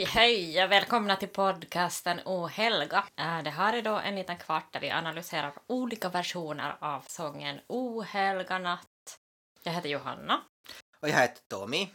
[0.00, 3.04] Hej, hej och välkomna till podcasten O helga.
[3.16, 7.60] Äh, Det här är då en liten kvart där vi analyserar olika versioner av sången
[7.66, 9.18] O helga natt.
[9.62, 10.40] Jag heter Johanna.
[11.00, 11.88] Och jag heter Tommy.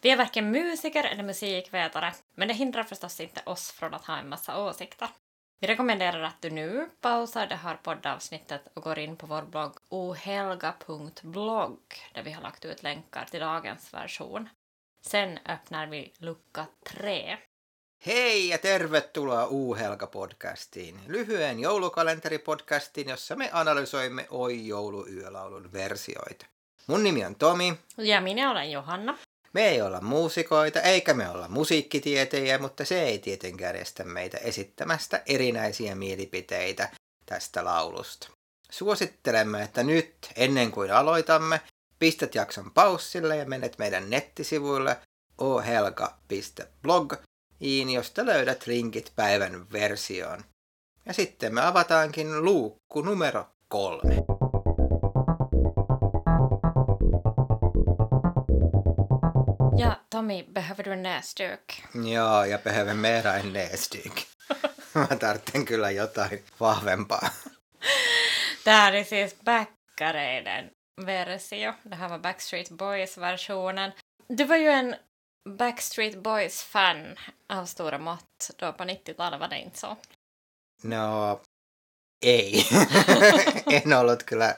[0.00, 4.16] Vi är varken musiker eller musikvetare, men det hindrar förstås inte oss från att ha
[4.16, 5.08] en massa åsikter.
[5.60, 9.72] Vi rekommenderar att du nu pausar det här poddavsnittet och går in på vår blogg
[9.88, 11.80] ohelga.blogg
[12.14, 14.48] där vi har lagt ut länkar till dagens version.
[15.02, 17.38] Sen öppnar vi lucka tre.
[18.06, 26.46] Hei ja tervetuloa Uuhelga-podcastiin, lyhyen joulukalenteripodcastiin, jossa me analysoimme Oi jouluyölaulun versioita.
[26.86, 27.78] Mun nimi on Tomi.
[27.98, 29.18] Ja minä olen Johanna.
[29.52, 35.22] Me ei olla muusikoita eikä me olla musiikkitietäjiä, mutta se ei tietenkään estä meitä esittämästä
[35.26, 36.88] erinäisiä mielipiteitä
[37.26, 38.28] tästä laulusta.
[38.70, 41.60] Suosittelemme, että nyt ennen kuin aloitamme,
[42.02, 44.96] pistät jakson paussille ja menet meidän nettisivuille
[45.38, 47.14] ohelga.blog,
[47.94, 50.44] josta löydät linkit päivän versioon.
[51.06, 54.14] Ja sitten me avataankin luukku numero kolme.
[59.76, 61.62] Ja Tommy, behöver du en näsduk?
[62.12, 64.22] Joo, ja behöver mera en näsdyk.
[64.94, 67.28] Mä tarvitsen kyllä jotain vahvempaa.
[68.66, 71.72] Här är siis Backareiden versio.
[71.82, 73.90] Det här var Backstreet Boys-versionen.
[74.28, 74.94] Du var ju en
[75.48, 77.16] Backstreet Boys-fan
[77.48, 79.96] av stora mått då på 90-talet, var det inte så?
[80.82, 81.40] No,
[82.24, 82.64] ei.
[83.84, 84.56] en ollut kyllä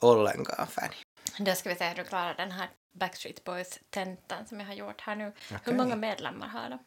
[0.00, 0.94] ollenkaan fani.
[1.38, 5.00] Då ska vi se hur du klarar den här Backstreet Boys-tentan som jag har gjort
[5.00, 5.24] här nu.
[5.48, 5.74] Hur Okej.
[5.74, 6.78] många medlemmar har de?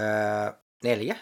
[0.00, 0.52] Öö,
[0.82, 1.16] neljä?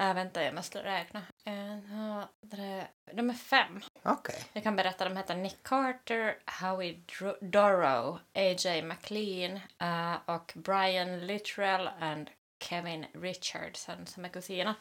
[0.00, 1.22] Äh, vänta, jag måste räkna.
[1.44, 2.86] En, två, tre...
[3.12, 3.80] De är fem.
[4.02, 4.44] Okej.
[4.52, 7.02] Jag kan berätta, de heter Nick Carter, Howie
[7.40, 8.82] Dorrow, A.J.
[8.82, 12.28] McLean eh, och Brian Littrell och
[12.64, 14.74] Kevin Richardson som är kusiner.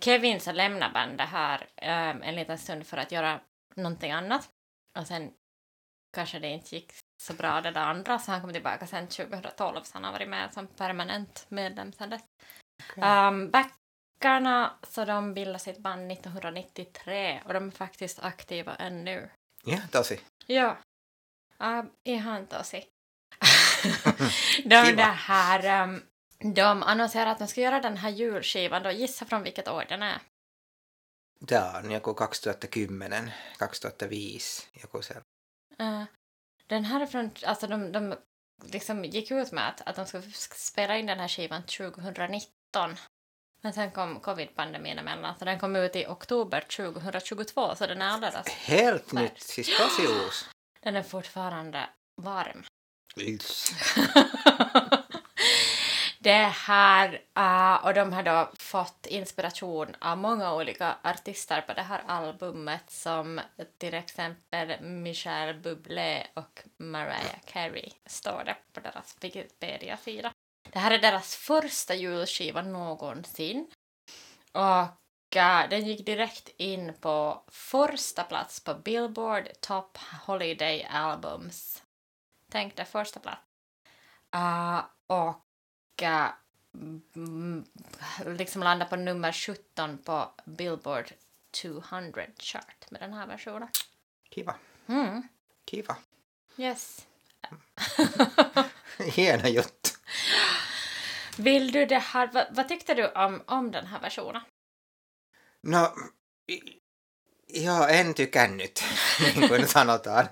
[0.00, 3.40] Kevin så lämnade bandet här eh, en liten stund för att göra
[3.74, 4.48] någonting annat.
[4.98, 5.32] Och sen
[6.16, 6.92] kanske det inte gick
[7.22, 10.28] så bra det där andra så han kom tillbaka sen 2012 så han har varit
[10.28, 12.22] med som permanent medlem sen dess.
[12.90, 13.28] Okej.
[13.28, 13.50] Um,
[14.20, 19.30] backarna, så de bildade sitt band 1993 och de är faktiskt aktiva ännu.
[19.64, 20.20] Ja, tosi.
[20.46, 20.76] Ja.
[21.62, 22.86] Uh, ihan tosi.
[24.64, 26.02] de, det här, um,
[26.54, 28.82] de annonserade att de ska göra den här julskivan.
[28.82, 30.20] Då gissa från vilket år den är.
[31.46, 32.86] Tää on joku 2010,
[33.58, 34.40] 2005,
[34.72, 35.14] joku se.
[35.80, 36.04] Uh,
[36.66, 38.14] den här är från, alltså de, de
[38.64, 42.96] liksom gick ut med att, att de skulle spela in den här skivan 2019.
[43.60, 48.08] Men sen kom covid-pandemin emellan, så den kom ut i oktober 2022, så den är
[48.08, 48.48] alldeles...
[48.48, 49.22] Helt Nej.
[49.22, 50.44] nytt, uusi.
[50.82, 52.64] Den är fortfarande varm.
[53.16, 53.72] Yes.
[56.22, 61.82] Det här, uh, och de har då fått inspiration av många olika artister på det
[61.82, 63.40] här albumet som
[63.78, 70.32] till exempel Michelle Bublé och Mariah Carey står det på deras Wikipedia-sida.
[70.72, 73.70] Det här är deras första julskiva någonsin
[74.52, 81.82] och uh, den gick direkt in på första plats på Billboard Top Holiday Albums.
[82.50, 83.42] Tänk dig första plats.
[84.34, 86.28] Uh, och uh,
[88.36, 91.12] liksom landa på nummer 17 på Billboard
[91.50, 93.68] 200 chart med den här versionen.
[94.34, 94.54] Kiva.
[94.86, 95.22] Mm.
[95.70, 95.96] Kiva.
[96.56, 97.06] Yes.
[98.98, 99.79] Hieno juttu.
[101.44, 104.42] Vill du det här, vad, vad tyckte du om, om den här versionen?
[105.62, 105.92] No,
[107.48, 108.84] joo, en tykännyt,
[109.36, 110.28] niin kuin sanotaan.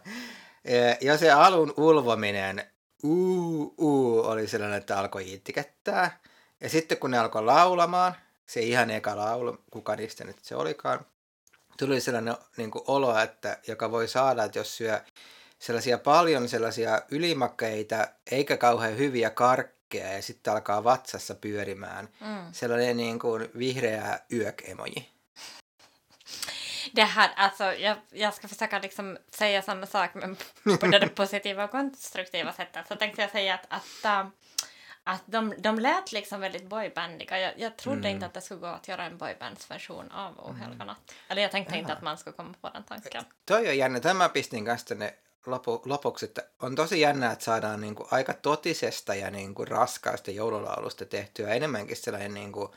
[0.65, 2.63] Eh, Ja se alun ulvominen,
[3.03, 6.21] uu, uu, oli sellainen, että alkoi itkettää.
[6.61, 8.15] Ja sitten kun ne alkoi laulamaan,
[8.47, 11.07] se ihan eka laulu, kuka niistä nyt se olikaan,
[11.79, 15.01] tuli sellainen niin kuin olo, että, joka voi saada, että jos syö
[15.59, 22.53] sellaisia paljon sellaisia ylimakeita, eikä kauhean hyviä karkkeja, ja sitten alkaa vatsassa pyörimään Mm.
[22.53, 25.09] sellainen niin kuin vihreä yök-emoji.
[26.97, 30.37] Det här, alltså, jag, jag ska försöka liksom säga samma sak men
[30.81, 32.89] på det positiva och konstruktiva sättet.
[32.89, 34.27] Så tänkte jag säga att, att, äh,
[35.05, 37.39] att de, de lät liksom väldigt boybandiga.
[37.39, 38.11] Jag, jag trodde Mm.
[38.11, 41.15] inte att det skulle gå att göra en boybandsversion av O helga natt.
[41.29, 41.97] Eller jag tänkte inte Jaha.
[41.97, 43.25] att man skulle komma på den tanken.
[43.45, 44.01] Toi on jännä.
[44.01, 45.11] Tämä pistin kanssa tänne
[45.47, 49.69] lopu, lopuksi, että on tosi jännä, että saadaan niin kuin aika totisesta ja niin kuin
[49.69, 52.69] raskaasta joululaulusta tehtyä enemmänkin sellainen niin kuin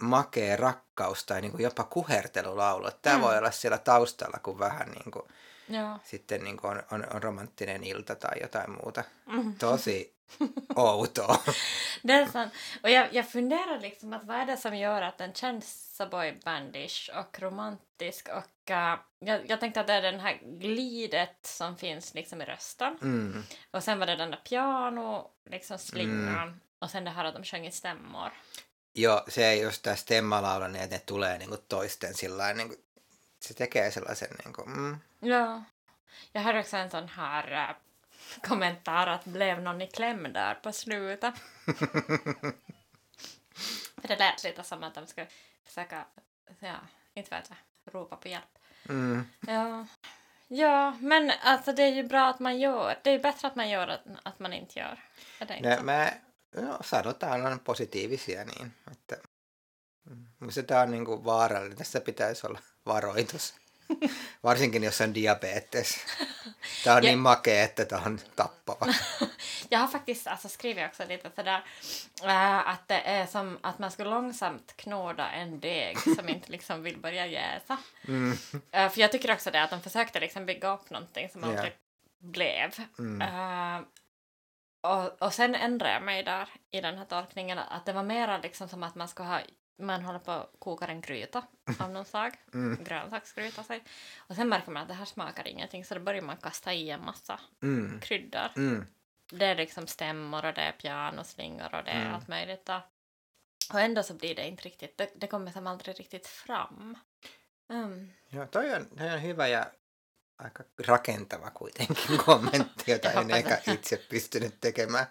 [0.00, 2.88] makea rakkaus tai niin kuin jopa kuhertelulaulu.
[3.02, 3.22] Tämä Mm.
[3.22, 5.24] voi olla siellä taustalla, kun vähän niin kuin
[5.68, 5.98] Ja.
[6.04, 9.04] sitten niin kuin on, on, on romanttinen ilta tai jotain muuta.
[9.26, 9.54] Mm.
[9.54, 10.15] Tosi
[12.02, 12.52] Det är sant.
[12.82, 16.06] Och jag, jag funderar liksom att vad är det som gör att den känns så
[16.06, 21.76] boybandish och romantisk och uh, jag, jag tänkte att det är den här glidet som
[21.76, 23.44] finns liksom i rösten Mm.
[23.70, 27.44] och sen var det den där piano, liksom slingan och sen det här att de
[27.44, 28.30] sjöng i stämmor.
[28.94, 32.80] Joo, se just tämä stemmalaula, niin että ne tulee niin kuin toisten sillä niin kuin,
[33.40, 35.62] se tekee sellaisen niin kuin, mm, Ja.
[36.34, 37.76] Jag hörde också en sån här äh,
[38.42, 41.34] kommentar att blev någon i kläm där på slutet.
[44.00, 45.26] För det lät lite som att de skulle
[45.64, 46.04] försöka,
[46.58, 46.76] ja,
[47.14, 47.58] inte vet jag,
[47.94, 48.58] ropa på hjälp.
[48.88, 49.86] mm, Ja.
[50.48, 52.98] Ja, men alltså det är ju bra att man gör.
[53.02, 55.04] Det är ju bättre att man gör än att man inte gör.
[55.38, 55.82] Är det inte ne, så?
[55.84, 56.10] mä,
[56.54, 59.16] no, sanotaan on positiivisia niin, että
[60.06, 60.26] mm,
[60.82, 63.54] on niin kuin vaarallinen, tässä pitäisi olla varoitus.
[64.44, 65.96] Varsinkin jos on diabetes.
[66.84, 68.86] Tämä on Ja- niin makea, että tämä on tappava.
[69.70, 71.62] Jag har faktiskt alltså, skrivit också lite sådär
[72.24, 76.82] äh, att det är som att man skulle långsamt knåda en deg som inte liksom
[76.82, 77.76] vill börja jäsa.
[78.08, 78.38] Mm,
[78.72, 81.72] Äh, för jag tycker också det att de försökte liksom bygga upp någonting som aldrig
[82.18, 82.70] blev.
[82.98, 83.80] mm, Äh,
[84.80, 88.38] och, och sen ändrade jag mig där i den här tolkningen att det var mera
[88.38, 89.40] liksom som att man ska ha
[89.78, 91.42] man håller på att koka en gryta
[91.78, 93.82] av någon slag, mm, grönsaksgryta säg.
[94.18, 96.90] Och sen märker man att det här smakar ingenting så då börjar man kasta i
[96.90, 98.50] en massa mm, kryddor.
[98.56, 98.86] mm.
[99.30, 102.14] Det är liksom stämmor och det är pianoslingor och det är Mm.
[102.14, 102.68] allt möjligt.
[102.68, 102.80] Och,
[103.74, 106.96] och ändå så blir det inte riktigt, det, det kommer som aldrig riktigt fram.
[107.70, 108.12] Mm.
[108.28, 109.66] Joo, toi on, toi on hyvä ja
[110.38, 113.68] aika rakentava kuitenkin kommentti, jota en det.
[113.72, 115.06] itse pystynyt tekemään.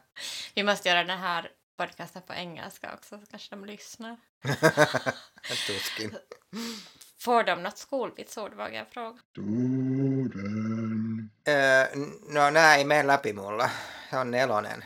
[0.55, 4.17] Vi måste göra den här podcasten på engelska också så kanske de lyssnar.
[5.67, 6.17] Tuskin.
[7.17, 9.19] Får de något skolvitsord vågar jag fråga?
[11.47, 11.87] Öö,
[12.27, 13.69] no nämä ei mene läpi mulla.
[14.09, 14.85] Se on nelonen.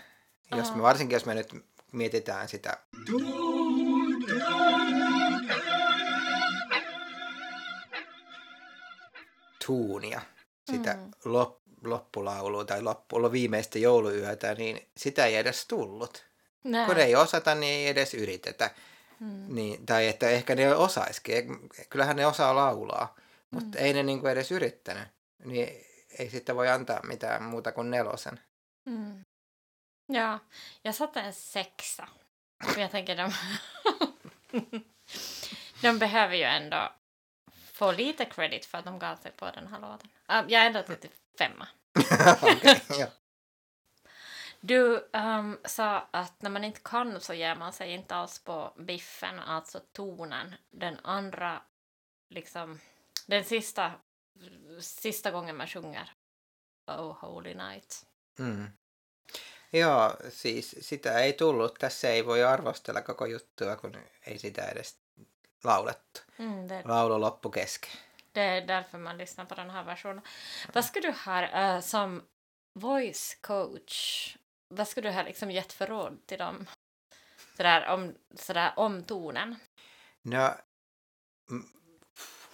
[0.51, 1.53] Jos me, varsinkin jos me nyt
[1.91, 2.77] mietitään sitä
[9.65, 10.21] tuunia,
[10.71, 11.11] sitä Mm.
[11.25, 16.28] lop, loppulaulua tai loppu, viimeistä jouluyötä, niin sitä ei edes tullut.
[16.63, 16.85] Nej.
[16.85, 18.71] Kun ei osata, niin ei edes yritetä.
[19.19, 19.55] Mm.
[19.55, 21.69] Niin, tai että ehkä ne osaisikin.
[21.89, 23.15] Kyllähän ne osaa laulaa,
[23.51, 23.85] mutta Mm.
[23.85, 25.07] ei ne niinku edes yrittänyt.
[25.45, 25.85] Niin
[26.19, 28.39] ei sitten voi antaa mitään muuta kuin nelosen.
[28.85, 29.25] Mm.
[30.13, 30.39] Ja,
[30.83, 32.07] jag satte en sexa.
[32.65, 33.33] För jag tänker de...
[35.81, 36.89] de behöver ju ändå
[37.73, 40.09] få lite credit för att de gav sig på den här låten.
[40.31, 41.67] Uh, jag är ändå till femma.
[42.41, 43.09] Okei, joo.
[44.61, 48.73] Du ehm, sa att när man inte kan så ger man sig inte alls på
[48.77, 50.55] biffen, alltså tonen.
[50.71, 51.61] Den andra,
[52.29, 52.79] liksom,
[53.25, 53.91] den sista,
[54.79, 56.11] sista gången man sjunger
[56.87, 58.05] Oh Holy Night.
[58.39, 58.67] Mm.
[59.73, 61.73] Joo, siis sitä ei tullut.
[61.79, 63.95] Tässä ei voi arvostella koko juttua, kun
[64.27, 64.97] ei sitä edes
[65.63, 66.21] laulettu.
[66.39, 67.91] Mm, det, Laulu loppu kesken.
[68.33, 70.21] det är därför man lyssnar på den här versionen.
[70.73, 72.23] Vad skulle du här eh, som
[72.73, 74.35] voice coach,
[74.69, 76.65] vad skulle du här liksom gett för råd till dem?
[77.57, 79.55] Sådär om, sådär om tonen.
[80.21, 80.55] No,
[81.51, 81.69] mm,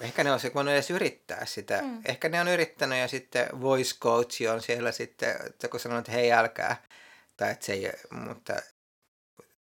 [0.02, 1.82] ehkä ne olisi voinut edes yrittää sitä.
[1.82, 2.02] Mm.
[2.06, 6.12] Ehkä ne on yrittänyt ja sitten voice coach on siellä sitten, että kun sanoo, että
[6.12, 6.84] hei älkää.
[7.38, 8.54] Tai että se ei, mutta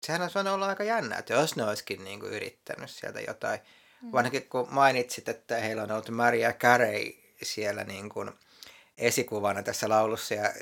[0.06, 3.60] sehän olisi voinut olla aika jännä, että jos ne olisikin niin kuin yrittänyt sieltä jotain.
[4.02, 4.12] Mm.
[4.12, 7.14] Vanhankin kun mainitsit, että heillä on ollut Maria Carey
[7.44, 8.32] siellä niin kuin
[8.98, 10.54] esikuvana tässä laulussa ja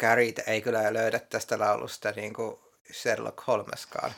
[0.00, 2.56] Carey ei kyllä löydä tästä laulusta niin kuin
[2.92, 4.10] Sherlock Holmeskaan.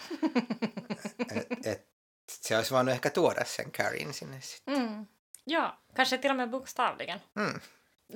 [1.37, 1.87] et, et,
[2.31, 4.79] se olisi voinut ehkä tuoda sen Carreyn sinne sitten.
[4.79, 5.07] Mm.
[5.47, 7.23] Ja, kanske till och med bokstavligen.
[7.35, 7.61] Mm.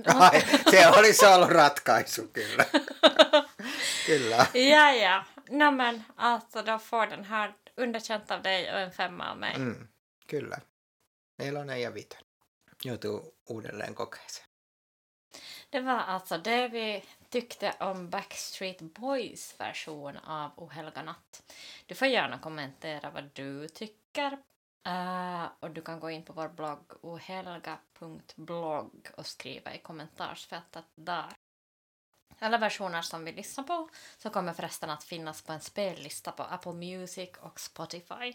[0.06, 0.40] Ai,
[0.70, 2.64] se olisi ollut ratkaisu kyllä.
[4.06, 4.46] kyllä.
[4.54, 5.24] ja, ja.
[5.50, 9.54] No men alltså då får den här underkänt av dig och en femma av mig.
[9.54, 9.88] Mm,
[10.26, 10.60] kyllä.
[11.38, 12.24] Nelonen ja vitonen.
[12.84, 14.46] Joutuu uudelleen kokeeseen.
[15.70, 21.52] Det var alltså det vi tyckte om Backstreet Boys version av O helga natt.
[21.86, 24.32] Du får gärna kommentera vad du tycker.
[24.88, 28.28] uh, och du kan gå in på vår blogg ohelga.blogg
[29.16, 31.32] och skriva i kommentarsfältet där.
[32.38, 36.42] Alla versioner som vi lyssnar på så kommer förresten att finnas på en spellista på
[36.42, 38.34] Apple Music och Spotify.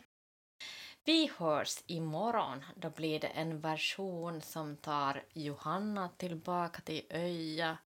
[1.04, 2.66] Vi hörs imorgon.
[2.75, 7.78] Då blir det en version som tar Johanna tillbaka till Öja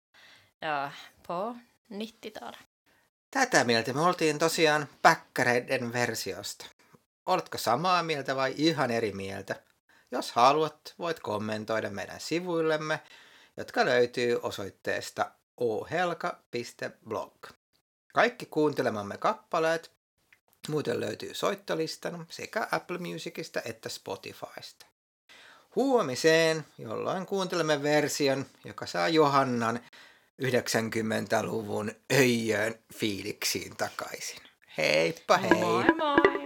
[0.62, 0.90] ja,
[1.26, 1.56] på
[1.92, 2.58] 90-talet.
[3.30, 6.66] Tätä mieltä me oltiin tosiaan päkkäreiden versiosta.
[7.26, 9.56] Oletko samaa mieltä vai ihan eri mieltä?
[10.10, 13.00] Jos haluat, voit kommentoida meidän sivuillemme,
[13.56, 17.46] jotka löytyy osoitteesta ohelka.blog.
[18.14, 19.90] Kaikki kuuntelemamme kappaleet
[20.68, 24.86] muuten löytyy soittolistan sekä Apple Musicista että Spotifysta.
[25.76, 29.80] Huomiseen, jolloin kuuntelemme version, joka saa Johannan
[30.42, 34.42] 90-luvun öijön fiiliksiin takaisin.
[34.78, 35.50] Heippa hei!
[35.50, 36.37] Moi moi!